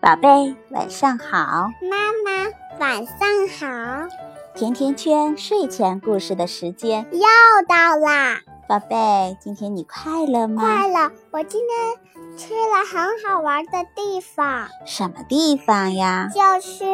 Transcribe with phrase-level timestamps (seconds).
[0.00, 1.70] 宝贝，晚上好。
[1.88, 2.50] 妈妈，
[2.80, 3.16] 晚上
[3.48, 4.08] 好。
[4.54, 7.20] 甜甜圈睡前故事的时间又
[7.68, 8.40] 到啦。
[8.68, 10.62] 宝贝，今天你快乐吗？
[10.62, 11.10] 快乐。
[11.30, 14.68] 我今天去了很好玩的地方。
[14.84, 16.28] 什么地方呀？
[16.34, 16.84] 就是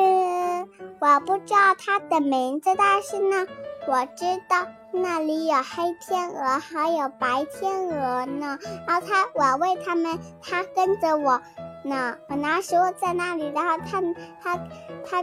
[1.00, 3.46] 我不知道它的名字，但是呢，
[3.86, 8.58] 我知道那里有黑天鹅，还有白天鹅呢。
[8.86, 11.40] 然后它，我喂它们，它跟着我。
[11.84, 14.02] 呢我拿食物在那里，然后它
[14.42, 14.58] 它
[15.06, 15.22] 它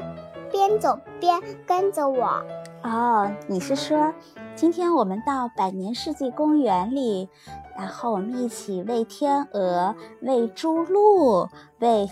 [0.50, 2.42] 边走边跟着我。
[2.82, 4.14] 哦，你是说
[4.56, 7.30] 今天我们到百年世纪公园里，
[7.78, 11.50] 然后我们一起喂天鹅、喂猪鹿、
[11.80, 12.10] 喂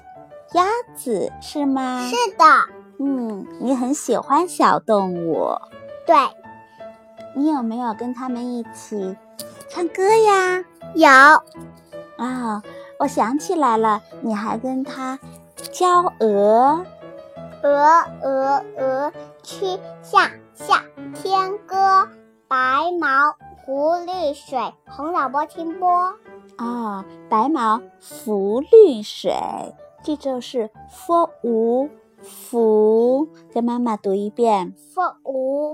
[0.53, 2.05] 鸭子，是吗？
[2.09, 2.45] 是的。
[2.99, 5.57] 嗯，你很喜欢小动物。
[6.05, 6.15] 对。
[7.35, 9.17] 你有没有跟他们一起
[9.69, 10.63] 唱歌呀？
[10.95, 11.09] 有。
[12.23, 12.61] 啊。
[12.99, 15.19] 我想起来了，你还跟他
[15.71, 16.85] 教鹅，
[17.63, 19.65] 鹅鹅鹅，曲
[20.01, 20.79] 项向
[21.13, 22.07] 天歌，
[22.47, 22.57] 白
[23.01, 26.13] 毛浮绿水，红掌拨清波。
[26.59, 29.33] 哦，白毛浮绿水，
[30.01, 31.89] 这就是佛无
[32.23, 33.29] 福。
[33.53, 34.73] 跟妈妈读一遍，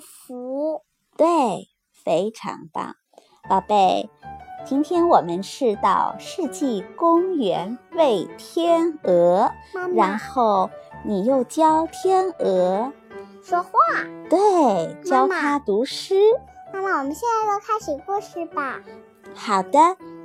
[0.01, 0.81] 福。
[1.15, 2.95] 对，非常棒，
[3.47, 4.09] 宝贝。
[4.65, 9.49] 今天我们是到世纪公园喂天鹅，
[9.95, 10.69] 然后
[11.05, 12.91] 你又教天鹅
[13.41, 13.69] 说话，
[14.29, 16.15] 对，教它读诗。
[16.73, 18.81] 妈妈，我们现在就开始故事吧。
[19.33, 19.79] 好的，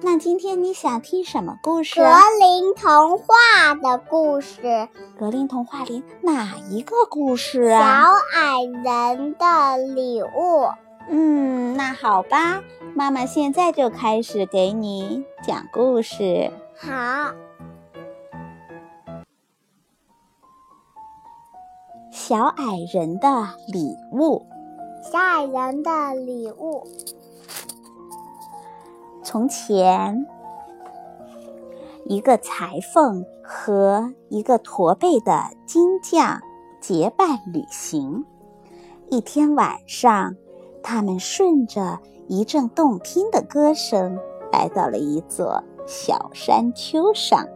[0.05, 1.99] 那今天你想听什么故事？
[1.99, 2.07] 格
[2.39, 4.87] 林童话的故事。
[5.19, 7.81] 格林童话里哪一个故事啊？
[7.81, 10.69] 小矮人的礼物。
[11.09, 12.63] 嗯，那好吧，
[12.95, 16.53] 妈妈现在就开始给你讲故事。
[16.77, 17.33] 好，
[22.13, 23.29] 小矮人的
[23.73, 24.45] 礼物。
[25.11, 26.87] 小矮人的礼物。
[29.25, 30.27] 从前，
[32.05, 36.41] 一个裁缝和一个驼背的金匠
[36.81, 38.25] 结伴旅行。
[39.11, 40.35] 一天晚上。
[40.87, 41.99] 他们顺着
[42.29, 44.19] 一阵动听的歌声，
[44.53, 47.49] 来到了一座小山丘上。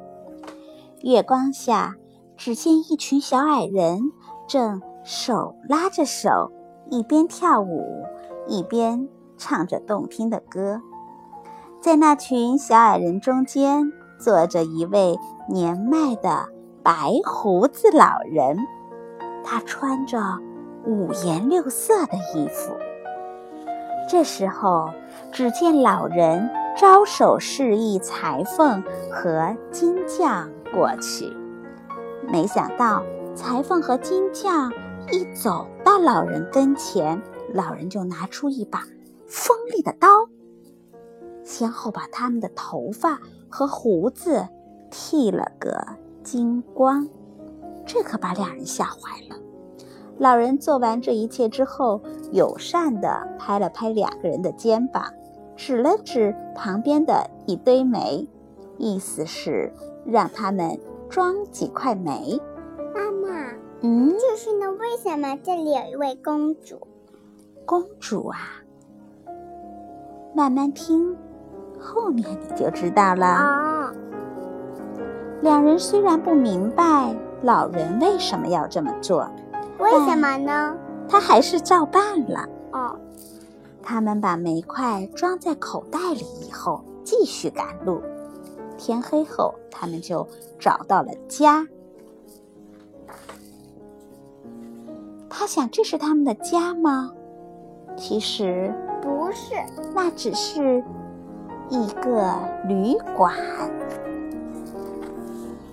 [1.03, 1.97] 月光下，
[2.39, 4.01] 只见一群小矮人
[4.47, 6.51] 正手拉着手，
[6.91, 8.03] 一边跳舞，
[8.47, 9.07] 一边
[9.37, 10.81] 唱着动听的歌。
[11.81, 15.17] 在那群小矮人中间，坐着一位
[15.49, 16.47] 年迈的
[16.83, 18.59] 白胡子老人，
[19.45, 20.19] 他穿着
[20.85, 22.73] 五颜六色的衣服。
[24.11, 24.91] 这时候，
[25.31, 31.33] 只见老人招手示意裁缝和金匠过去。
[32.27, 33.05] 没想到，
[33.37, 34.73] 裁缝和金匠
[35.13, 37.23] 一走到老人跟前，
[37.55, 38.83] 老人就拿出一把
[39.27, 40.09] 锋利的刀，
[41.59, 44.47] 先后把他们的头发和胡子
[44.93, 45.85] 剃了个
[46.23, 47.09] 精光。
[47.85, 49.37] 这可把两人吓坏了。
[50.19, 55.13] 老人做完这一切之后，友善地拍了拍两个人的肩膀，
[55.57, 58.29] 指了指旁边的一堆煤，
[58.77, 59.73] 意思是
[60.07, 62.41] 让他们装几块煤。
[62.95, 66.87] 妈妈，嗯，就是呢，为什么这里有一位公主？
[67.67, 68.39] 公主啊，
[70.37, 71.17] 慢慢听，
[71.79, 73.27] 后面你就知道了。
[73.37, 73.93] 哦，
[75.41, 79.29] 两人虽然不明白老人为什么要这么做。
[79.79, 80.77] 为什么呢？
[81.09, 82.49] 他还是照办了。
[82.73, 82.99] 哦，
[83.83, 88.03] 他们把煤块装在口袋里以后，继续赶路。
[88.77, 90.27] 天黑后，他们就
[90.59, 91.67] 找到了家。
[95.31, 97.13] 他想，这是他们的家吗？
[97.97, 99.55] 其实不是，
[99.95, 100.83] 那只是
[101.71, 102.35] 一个
[102.67, 103.35] 旅馆。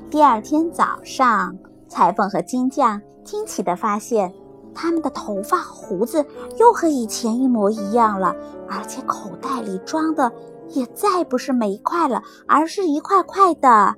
[0.10, 1.56] 第二天早上，
[1.88, 3.02] 裁缝和金匠。
[3.24, 4.32] 惊奇地发现，
[4.76, 6.24] 他们的头发胡子
[6.58, 8.36] 又和以前一模一样了，
[8.70, 10.32] 而且口袋里装的
[10.70, 13.96] 也再不是煤块了，而是一块块的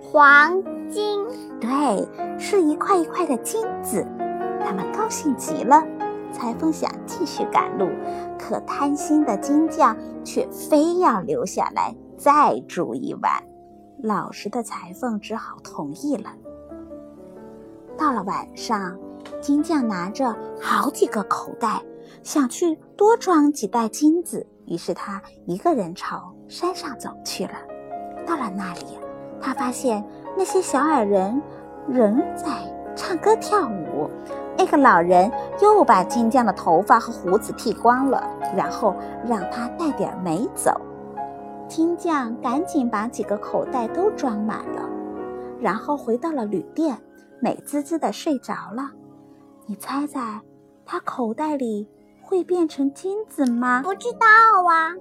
[0.00, 1.26] 黄金。
[1.60, 2.08] 对，
[2.38, 4.06] 是一块一块的金子。
[4.64, 5.84] 他们高兴极了。
[6.30, 7.88] 裁缝想继续赶路，
[8.38, 13.32] 可贪心的金匠却非要留下来再住一晚。
[14.02, 16.30] 老实的裁缝只好同意了。
[17.98, 18.98] 到了晚上，
[19.40, 21.82] 金匠拿着好几个口袋，
[22.22, 24.46] 想去多装几袋金子。
[24.66, 27.52] 于是他一个人朝山上走去了。
[28.26, 28.98] 到了那里，
[29.40, 30.02] 他发现
[30.36, 31.42] 那些小矮人
[31.88, 32.46] 仍在
[32.94, 34.08] 唱歌跳舞。
[34.60, 38.22] 那个老人又把金匠的头发和胡子剃光了，
[38.54, 38.94] 然后
[39.26, 40.78] 让他带点煤走。
[41.66, 44.86] 金匠赶紧把几个口袋都装满了，
[45.58, 46.98] 然后回到了旅店，
[47.40, 48.90] 美滋滋的睡着了。
[49.64, 50.42] 你猜猜，
[50.84, 51.88] 他口袋里
[52.20, 53.80] 会变成金子吗？
[53.82, 54.26] 不知道
[54.68, 54.92] 啊。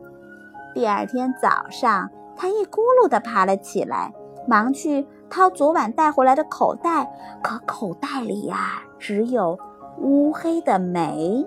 [0.74, 4.14] 第二天早上，他一咕噜的爬了起来，
[4.50, 7.08] 忙去掏昨晚带回来的口袋。
[7.44, 9.58] 可口袋里呀，只有
[10.00, 11.46] 乌黑的煤，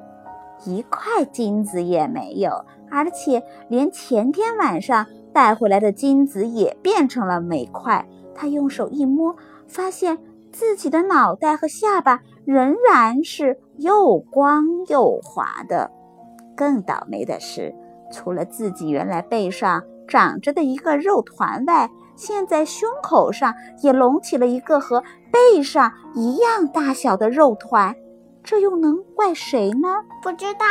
[0.65, 8.07] 一块金子也没有，而且连前天晚上带回来的金子也变成了煤块。
[8.35, 9.35] 他用手一摸，
[9.67, 10.19] 发现
[10.53, 15.91] 自己的脑袋和下巴仍然是又光又滑的。
[16.57, 17.75] 更倒霉的是。
[18.15, 19.83] 除了自己原来背上
[20.13, 27.97] 长着的一个肉团外，现在胸口上也隆起了一个和背上一样大小的肉团，
[28.45, 29.89] 这又能怪谁呢？
[30.23, 30.67] 不知道，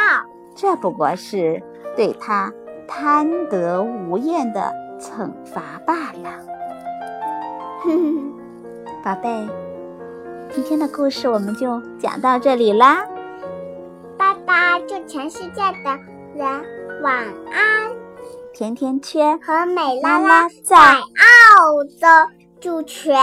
[0.53, 1.59] 这不过是
[1.97, 2.53] 对他
[2.87, 6.29] 贪得无厌的惩罚罢了。
[7.83, 8.33] 哼哼，
[9.03, 9.49] 宝贝，
[10.51, 13.03] 今天的故事我们就讲到这里啦，
[14.19, 15.97] 拜拜，祝全世界的
[16.35, 16.45] 人。
[17.01, 17.89] 晚安，
[18.53, 22.07] 甜甜圈和美拉拉在澳洲，
[22.59, 23.17] 祝全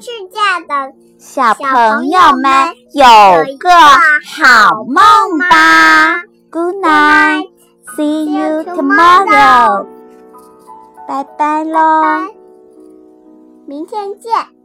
[0.00, 0.38] 世界
[0.68, 6.22] 的小朋友们有个好梦吧。
[6.50, 7.50] Good night,
[7.96, 9.86] see you tomorrow。
[11.08, 12.28] 拜拜喽，
[13.66, 14.55] 明天见。